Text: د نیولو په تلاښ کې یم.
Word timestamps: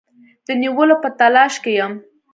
د 0.45 0.47
نیولو 0.61 0.95
په 1.03 1.09
تلاښ 1.19 1.53
کې 1.63 1.71
یم. 1.79 1.93